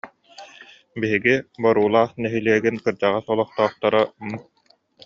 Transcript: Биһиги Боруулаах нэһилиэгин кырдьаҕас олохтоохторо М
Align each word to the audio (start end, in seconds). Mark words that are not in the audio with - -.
Биһиги 1.01 1.35
Боруулаах 1.65 2.11
нэһилиэгин 2.23 2.75
кырдьаҕас 2.83 3.25
олохтоохторо 3.33 4.01
М 4.29 4.31